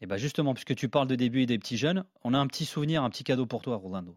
Et 0.00 0.06
bien 0.06 0.16
justement, 0.16 0.52
puisque 0.54 0.74
tu 0.74 0.88
parles 0.88 1.08
de 1.08 1.14
début 1.14 1.42
et 1.42 1.46
des 1.46 1.58
petits 1.58 1.76
jeunes, 1.76 2.04
on 2.24 2.34
a 2.34 2.38
un 2.38 2.46
petit 2.46 2.64
souvenir, 2.66 3.02
un 3.02 3.10
petit 3.10 3.24
cadeau 3.24 3.46
pour 3.46 3.62
toi! 3.62 3.76
Rolando! 3.76 4.16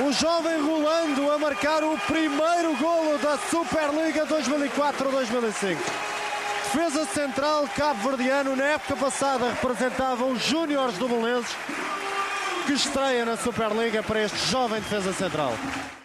O 0.00 0.12
jovem 0.12 0.64
Rolando 0.64 1.32
a 1.32 1.38
marcar 1.38 1.82
o 1.82 1.98
primeiro 2.06 2.76
golo 2.76 3.18
da 3.18 3.36
Superliga 3.50 4.24
2004-2005. 4.26 5.76
Defesa 6.72 7.04
central 7.06 7.66
cabo-verdiano, 7.74 8.54
na 8.54 8.64
época 8.64 8.94
passada 8.94 9.48
representava 9.48 10.24
os 10.24 10.40
Júniores 10.44 10.96
do 10.98 11.08
Belenenses, 11.08 11.56
que 12.68 12.74
estreia 12.74 13.24
na 13.24 13.36
Superliga 13.38 14.02
para 14.02 14.20
este 14.20 14.36
jovem 14.50 14.78
defesa 14.78 15.10
central. 15.14 15.52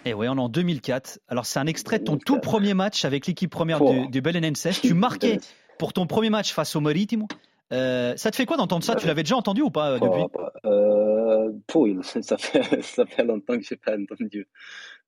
Et 0.06 0.14
ouais, 0.14 0.30
on 0.30 0.38
est 0.38 0.40
en 0.40 0.48
2004. 0.48 1.20
Alors 1.28 1.46
c'est 1.46 1.60
un 1.60 1.68
extrait 1.68 2.00
de 2.00 2.06
ton 2.06 2.18
tout 2.18 2.40
premier 2.40 2.74
match 2.74 3.04
avec 3.04 3.28
l'équipe 3.28 3.52
première 3.52 3.82
du, 3.84 4.08
du 4.08 4.22
Belenenses. 4.22 4.80
Tu 4.82 4.94
marquais 4.94 5.42
pour 5.78 5.92
ton 5.92 6.08
premier 6.08 6.30
match 6.30 6.54
face 6.54 6.74
au 6.78 6.80
Maritimo. 6.80 7.28
Euh, 7.74 8.14
ça 8.16 8.32
te 8.32 8.38
fait 8.38 8.46
quoi 8.46 8.56
d'entendre 8.56 8.86
ça? 8.86 8.96
Tu 8.96 9.08
l'avais 9.08 9.24
déjà 9.24 9.36
entendu 9.36 9.62
ou 9.62 9.72
pas 9.72 9.92
euh, 9.92 10.00
depuis? 10.00 10.24
Euh, 10.66 11.52
pour, 11.68 11.88
ça, 12.04 12.38
fait, 12.38 12.82
ça 12.82 13.06
fait 13.06 13.26
longtemps 13.26 13.58
que 13.58 13.64
je 13.64 13.74
n'ai 13.74 13.80
pas 13.84 13.98
entendu. 13.98 14.48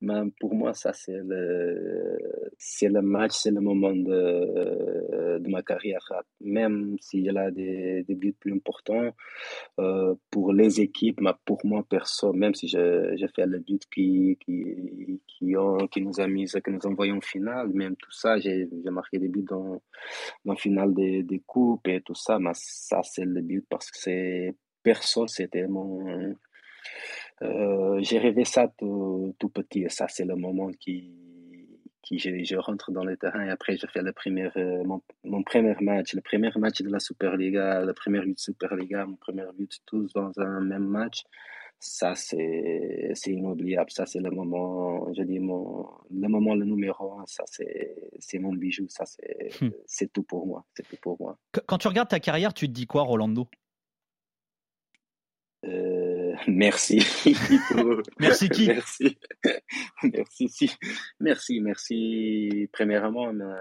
Mais 0.01 0.19
pour 0.41 0.55
moi, 0.55 0.73
ça, 0.73 0.91
c'est 0.91 1.21
le, 1.23 2.17
c'est 2.57 2.89
le 2.89 3.01
match, 3.01 3.31
c'est 3.33 3.51
le 3.51 3.61
moment 3.61 3.91
de, 3.91 4.11
de 5.45 5.51
ma 5.51 5.61
carrière. 5.61 6.05
Même 6.41 6.97
s'il 6.99 7.37
a 7.37 7.51
des, 7.51 8.03
des 8.03 8.15
buts 8.15 8.35
plus 8.39 8.53
importants 8.53 9.11
euh, 9.79 10.15
pour 10.31 10.53
les 10.53 10.81
équipes, 10.81 11.21
mais 11.21 11.31
pour 11.45 11.65
moi, 11.65 11.83
perso, 11.87 12.33
même 12.33 12.53
si 12.53 12.67
j'ai 12.67 13.27
fait 13.35 13.45
le 13.45 13.59
but 13.59 13.83
qui, 13.93 14.37
qui, 14.41 15.21
qui, 15.27 15.55
ont, 15.57 15.87
qui 15.87 16.01
nous 16.01 16.19
a 16.19 16.27
mis, 16.27 16.45
que 16.45 16.71
nous 16.71 16.85
envoyons 16.85 17.17
en 17.17 17.21
finale, 17.21 17.69
même 17.69 17.95
tout 17.95 18.11
ça, 18.11 18.37
j'ai 18.39 18.67
marqué 18.85 19.19
des 19.19 19.27
buts 19.27 19.45
dans, 19.47 19.81
dans 20.43 20.53
la 20.53 20.55
finale 20.55 20.93
des, 20.93 21.23
des 21.23 21.41
coupes 21.45 21.87
et 21.87 22.01
tout 22.01 22.15
ça, 22.15 22.39
mais 22.39 22.51
ça, 22.53 23.01
c'est 23.03 23.25
le 23.25 23.41
but 23.41 23.65
parce 23.69 23.91
que 23.91 23.97
c'est 23.97 24.55
perso, 24.83 25.27
c'était 25.27 25.67
mon 25.67 26.35
euh, 27.41 27.99
j'ai 28.01 28.17
rêvé 28.17 28.45
ça 28.45 28.67
tout, 28.77 29.35
tout, 29.39 29.49
petit 29.49 29.83
et 29.83 29.89
ça, 29.89 30.07
c'est 30.07 30.25
le 30.25 30.35
moment 30.35 30.71
qui, 30.79 31.11
qui 32.05 32.19
je, 32.19 32.43
je, 32.43 32.55
rentre 32.55 32.91
dans 32.91 33.03
le 33.03 33.17
terrain 33.17 33.43
et 33.45 33.49
après, 33.49 33.75
je 33.77 33.87
fais 33.87 34.01
le 34.01 34.13
premier, 34.13 34.49
euh, 34.55 34.83
mon, 34.83 35.01
mon, 35.23 35.43
premier 35.43 35.75
match, 35.81 36.13
le 36.13 36.21
premier 36.21 36.51
match 36.55 36.81
de 36.81 36.89
la 36.89 36.99
Superliga, 36.99 37.81
le 37.81 37.93
premier 37.93 38.21
but 38.21 38.35
de 38.35 38.39
Superliga, 38.39 39.05
mon 39.05 39.15
premier 39.15 39.43
but 39.57 39.81
tous 39.85 40.13
dans 40.13 40.31
un 40.39 40.61
même 40.61 40.87
match. 40.87 41.23
Ça, 41.79 42.15
c'est, 42.15 43.13
inoubliable. 43.27 43.91
Ça, 43.91 44.05
c'est 44.05 44.19
le 44.19 44.31
moment, 44.31 45.13
je 45.13 45.23
dis, 45.23 45.39
mon, 45.39 45.87
le 46.09 46.27
moment, 46.27 46.55
le 46.55 46.65
numéro 46.65 47.19
un. 47.19 47.25
Ça, 47.27 47.43
c'est, 47.47 48.39
mon 48.39 48.53
bijou. 48.53 48.87
Ça, 48.87 49.05
c'est, 49.05 49.49
hmm. 49.61 49.71
c'est 49.85 50.11
tout 50.11 50.23
pour 50.23 50.47
moi. 50.47 50.65
C'est 50.73 50.87
tout 50.87 50.97
pour 51.01 51.17
moi. 51.19 51.37
Quand 51.67 51.77
tu 51.77 51.87
regardes 51.87 52.09
ta 52.09 52.19
carrière, 52.19 52.53
tu 52.53 52.67
te 52.67 52.71
dis 52.71 52.87
quoi, 52.87 53.03
Rolando? 53.03 53.47
Euh, 55.65 56.04
merci. 56.47 56.99
merci 58.19 58.49
qui 58.49 58.67
Merci. 58.67 59.17
merci, 60.03 60.49
si. 60.49 60.71
merci, 61.19 61.61
merci. 61.61 62.69
Premièrement 62.71 63.29
à 63.29 63.33
ma, 63.33 63.55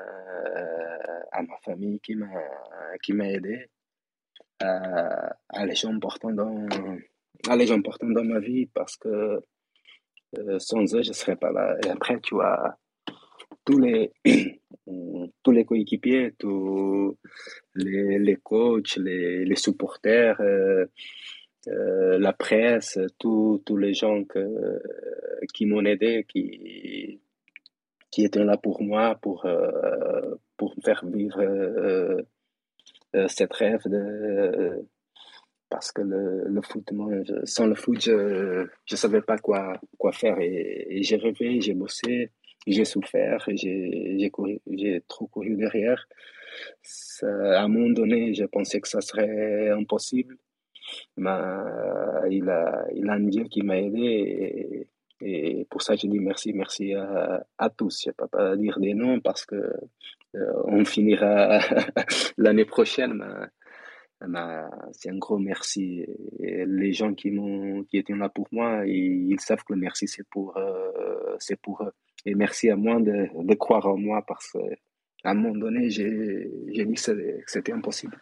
à 1.32 1.42
ma 1.42 1.56
famille 1.64 2.00
qui 2.00 2.14
m'a 2.14 2.28
qui 3.02 3.12
m'a 3.12 3.28
aidé 3.28 3.66
à, 4.60 5.36
à 5.48 5.66
les 5.66 5.74
gens 5.74 5.92
importants 5.92 6.32
dans 6.32 6.66
à 7.48 7.56
les 7.56 7.66
gens 7.66 7.78
importants 7.78 8.10
dans 8.10 8.24
ma 8.24 8.40
vie 8.40 8.66
parce 8.66 8.96
que 8.96 9.40
euh, 10.38 10.58
sans 10.58 10.94
eux 10.94 11.02
je 11.02 11.12
serais 11.12 11.36
pas 11.36 11.52
là. 11.52 11.76
Et 11.84 11.90
après 11.90 12.20
tu 12.20 12.34
vois 12.34 12.76
tous 13.64 13.78
les 13.78 14.12
tous 15.42 15.50
les 15.52 15.64
coéquipiers, 15.64 16.32
tous 16.38 17.16
les, 17.74 18.18
les 18.18 18.36
coachs, 18.36 18.96
les, 18.96 19.44
les 19.44 19.56
supporters. 19.56 20.40
Euh, 20.40 20.86
euh, 21.68 22.18
la 22.18 22.32
presse, 22.32 22.98
tous 23.18 23.76
les 23.76 23.94
gens 23.94 24.24
que, 24.24 24.80
qui 25.52 25.66
m'ont 25.66 25.84
aidé, 25.84 26.24
qui, 26.28 27.20
qui 28.10 28.24
étaient 28.24 28.44
là 28.44 28.56
pour 28.56 28.82
moi, 28.82 29.16
pour, 29.20 29.44
euh, 29.44 30.36
pour 30.56 30.74
faire 30.84 31.04
vivre 31.04 31.40
euh, 31.40 32.22
euh 33.16 33.28
cette 33.28 33.52
rêve 33.52 33.82
parce 35.68 35.90
que 35.90 36.02
le, 36.02 36.44
le 36.46 36.62
foot, 36.62 36.92
moi, 36.92 37.10
sans 37.44 37.66
le 37.66 37.74
foot, 37.74 38.00
je 38.00 38.62
ne 38.90 38.96
savais 38.96 39.22
pas 39.22 39.38
quoi, 39.38 39.80
quoi 39.98 40.12
faire 40.12 40.38
et, 40.38 41.02
j'ai 41.02 41.16
rêvé, 41.16 41.60
j'ai 41.60 41.74
bossé, 41.74 42.30
j'ai 42.66 42.84
souffert, 42.84 43.44
j'ai 43.48 45.02
trop 45.08 45.26
couru 45.26 45.56
derrière. 45.56 46.06
À 47.22 47.62
un 47.62 47.68
moment 47.68 47.90
donné, 47.90 48.34
je 48.34 48.44
pensais 48.44 48.80
que 48.80 48.88
ça 48.88 49.00
serait 49.00 49.70
impossible 49.70 50.36
il, 51.16 52.48
a, 52.48 52.84
il 52.94 53.08
a 53.08 53.12
un 53.12 53.20
Dieu 53.20 53.44
qui 53.44 53.62
m'a 53.62 53.78
aidé 53.78 54.88
et, 55.20 55.66
pour 55.70 55.80
ça 55.80 55.94
je 55.96 56.06
dis 56.06 56.18
merci, 56.18 56.52
merci 56.52 56.94
à, 56.94 57.46
à 57.56 57.70
tous. 57.70 58.02
Je 58.04 58.10
ne 58.10 58.14
peux 58.14 58.26
pas 58.26 58.56
dire 58.56 58.78
des 58.78 58.94
noms 58.94 59.20
parce 59.20 59.46
que 59.46 59.54
euh, 59.54 60.52
on 60.64 60.84
finira 60.84 61.60
l'année 62.36 62.64
prochaine. 62.64 63.24
Mais, 64.26 64.60
c'est 64.92 65.10
un 65.10 65.18
gros 65.18 65.38
merci. 65.38 66.06
Les 66.40 66.92
gens 66.92 67.14
qui, 67.14 67.30
qui 67.88 67.98
étaient 67.98 68.14
là 68.14 68.28
pour 68.28 68.48
moi, 68.52 68.86
ils, 68.86 69.30
ils 69.32 69.40
savent 69.40 69.62
que 69.64 69.74
le 69.74 69.80
merci 69.80 70.08
c'est 70.08 70.26
pour, 70.28 70.56
euh, 70.56 71.36
pour 71.62 71.82
eux. 71.82 71.92
Et 72.26 72.34
merci 72.34 72.70
à 72.70 72.76
moi 72.76 73.00
de, 73.00 73.28
de 73.42 73.54
croire 73.54 73.86
en 73.86 73.98
moi 73.98 74.24
parce 74.26 74.52
qu'à 74.52 75.30
un 75.30 75.34
moment 75.34 75.56
donné, 75.56 75.90
j'ai 75.90 76.84
dit 76.84 76.94
que 76.94 77.42
c'était 77.46 77.72
impossible. 77.72 78.18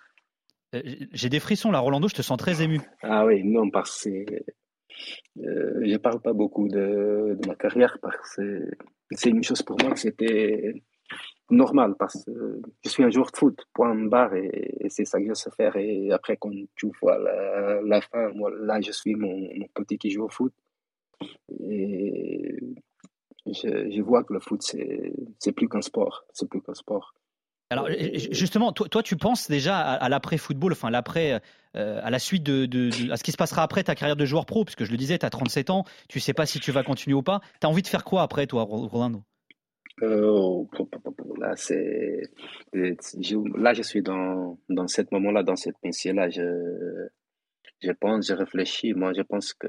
Euh, 0.75 0.83
j'ai 1.13 1.29
des 1.29 1.41
frissons 1.41 1.71
là, 1.71 1.81
Rolando, 1.81 2.09
je 2.09 2.15
te 2.15 2.23
sens 2.23 2.39
très 2.39 2.63
ému. 2.63 2.81
Ah 3.03 3.27
oui, 3.27 3.43
non, 3.45 3.71
parce 3.71 4.05
que 4.05 4.11
euh, 5.39 5.81
je 5.85 5.97
parle 5.97 6.21
pas 6.21 6.33
beaucoup 6.33 6.69
de, 6.69 7.39
ma 7.47 7.55
carrière 7.55 7.99
parce 8.01 8.37
que 8.37 8.71
c'est 9.11 9.31
une 9.31 9.43
chose 9.43 9.63
pour 9.63 9.77
moi 9.83 9.93
que 9.93 9.99
c'était 9.99 10.75
normal 11.51 11.95
parce 11.99 12.25
que 12.25 12.61
je 12.85 12.89
suis 12.89 13.03
un 13.05 13.11
joueur 13.11 13.31
de 13.31 13.37
foot, 13.37 13.67
point 13.75 13.95
barre, 13.95 14.35
et, 14.35 14.87
c'est 14.89 15.05
ça 15.05 15.21
que 15.21 15.29
je 15.29 15.35
sais 15.35 15.51
faire. 15.51 15.77
Et 15.77 16.11
après, 16.11 16.37
quand 16.39 16.51
tu 16.75 16.91
vois 17.01 17.19
la, 17.19 18.01
fin, 18.01 18.31
moi, 18.33 18.51
là, 18.61 18.81
je 18.81 18.93
suis 18.93 19.15
mon, 19.15 19.49
petit 19.75 19.99
qui 19.99 20.11
joue 20.11 20.25
au 20.25 20.29
foot. 20.29 20.55
Et 21.69 22.57
je, 23.47 23.91
je 23.91 24.03
vois 24.03 24.25
que 24.25 24.33
le 24.33 24.41
foot, 24.41 24.63
c'est 24.63 25.53
plus 25.53 25.69
qu'un 25.69 25.83
sport. 25.83 26.25
C'est 26.33 26.49
plus 26.49 26.63
qu'un 26.63 26.75
sport. 26.75 27.15
Alors 27.73 27.89
justement, 28.31 28.73
toi, 28.73 29.03
tu 29.03 29.17
penses 29.17 29.49
déjà 29.49 29.79
à, 29.79 30.09
l'après-football, 30.09 30.73
enfin 30.73 30.91
l'après, 30.91 31.41
euh, 31.75 32.01
à 32.03 32.11
la 32.11 32.19
suite 32.19 32.43
de, 32.43 33.11
à 33.11 33.17
ce 33.17 33.23
qui 33.25 33.33
se 33.33 33.37
passera 33.37 33.63
après 33.63 33.83
ta 33.83 33.95
carrière 33.95 34.17
de 34.17 34.27
joueur 34.27 34.45
pro, 34.45 34.65
puisque 34.65 34.85
je 34.85 34.91
le 34.91 34.99
disais, 34.99 35.19
tu 35.19 35.25
as 35.25 35.31
37 35.31 35.71
ans, 35.71 35.85
tu 36.09 36.21
sais 36.21 36.35
pas 36.35 36.45
si 36.45 36.61
tu 36.61 36.71
vas 36.71 36.83
continuer 36.83 37.15
ou 37.15 37.23
pas. 37.23 37.41
Tu 37.61 37.67
as 37.67 37.71
envie 37.71 37.83
de 37.83 37.87
faire 37.87 38.05
quoi 38.05 38.23
après, 38.23 38.47
toi, 38.47 38.65
Rolando 38.65 39.23
euh, 40.03 40.65
là, 41.39 41.53
c'est, 41.57 42.23
là, 42.73 43.75
je 43.75 43.83
suis 43.83 44.03
dans, 44.03 44.59
dans 44.69 44.89
ce 44.89 45.03
moment-là, 45.11 45.43
dans 45.43 45.57
cette 45.57 45.79
pensée-là. 45.83 46.31
Je, 46.31 47.09
je 47.81 47.93
pense, 47.93 48.27
je 48.27 48.35
réfléchis. 48.35 48.95
Moi, 48.95 49.13
je 49.15 49.23
pense 49.23 49.53
que 49.53 49.69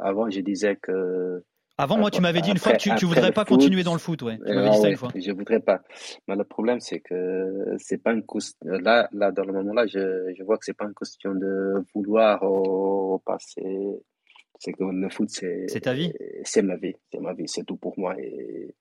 avant, 0.00 0.30
je 0.30 0.40
disais 0.40 0.76
que 0.76 1.42
avant, 1.78 1.98
moi, 1.98 2.10
tu 2.10 2.22
m'avais 2.22 2.40
dit 2.40 2.50
une 2.50 2.58
fois 2.58 2.72
que 2.72 2.78
tu, 2.78 2.94
tu 2.94 3.04
voudrais 3.04 3.32
pas 3.32 3.44
foot, 3.44 3.58
continuer 3.58 3.82
dans 3.82 3.92
le 3.92 3.98
foot, 3.98 4.22
ouais. 4.22 4.38
Tu 4.38 4.52
m'avais 4.52 4.70
dit 4.70 4.78
ça 4.78 4.88
une 4.88 4.96
fois. 4.96 5.10
Je 5.14 5.30
voudrais 5.32 5.60
pas. 5.60 5.82
Mais 6.26 6.34
le 6.34 6.44
problème, 6.44 6.80
c'est 6.80 7.00
que 7.00 7.76
c'est 7.78 8.02
pas 8.02 8.12
une 8.12 8.24
question. 8.24 8.56
Là, 8.62 9.08
là, 9.12 9.30
dans 9.30 9.44
le 9.44 9.52
moment-là, 9.52 9.86
je, 9.86 10.32
je 10.34 10.42
vois 10.42 10.56
que 10.56 10.64
c'est 10.64 10.76
pas 10.76 10.86
une 10.86 10.94
question 10.94 11.34
de 11.34 11.84
vouloir 11.94 12.42
au 12.42 13.18
passé. 13.26 13.62
C'est 14.58 14.72
que 14.72 14.84
le 14.84 15.10
foot, 15.10 15.28
c'est. 15.28 15.66
C'est 15.68 15.80
ta 15.80 15.92
vie. 15.92 16.14
C'est 16.44 16.62
ma 16.62 16.76
vie. 16.76 16.94
C'est 17.12 17.20
ma 17.20 17.34
vie. 17.34 17.46
C'est 17.46 17.64
tout 17.64 17.76
pour 17.76 17.98
moi. 17.98 18.14
Et 18.18 18.74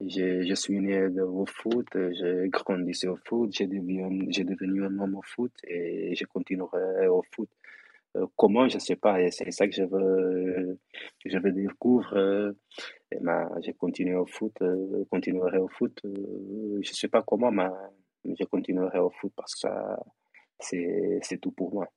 je, 0.00 0.42
je 0.42 0.54
suis 0.54 0.80
né 0.80 1.06
au 1.20 1.44
foot. 1.44 1.86
J'ai 1.92 2.48
grandi 2.48 2.98
au 3.08 3.16
foot. 3.26 3.50
J'ai 3.52 3.66
devenu, 3.66 4.26
j'ai 4.30 4.44
devenu 4.44 4.86
un 4.86 4.98
homme 5.00 5.16
au 5.16 5.22
foot 5.22 5.52
et 5.68 6.14
je 6.14 6.24
continuerai 6.24 7.08
au 7.08 7.22
foot. 7.30 7.50
Euh, 8.16 8.26
comment, 8.36 8.68
je 8.68 8.74
ne 8.74 8.80
sais 8.80 8.96
pas. 8.96 9.20
Et 9.20 9.30
c'est 9.30 9.50
ça 9.50 9.66
que 9.66 9.74
je 9.74 9.84
veux, 9.84 10.78
je 11.24 11.38
veux 11.38 11.52
découvrir. 11.52 12.12
Euh, 12.14 12.52
et 13.10 13.72
continué 13.74 14.14
au 14.14 14.26
foot, 14.26 14.54
euh, 14.62 15.04
continuerai 15.10 15.58
au 15.58 15.68
foot. 15.68 16.00
je 16.04 16.78
ne 16.78 16.82
sais 16.82 17.08
pas 17.08 17.22
comment, 17.22 17.50
mais 17.50 17.68
je 18.24 18.44
continuerai 18.44 18.98
au 18.98 19.10
foot 19.10 19.32
parce 19.36 19.54
que 19.54 19.68
c'est 20.60 21.38
tout 21.40 21.52
pour 21.52 21.74
moi. 21.74 21.88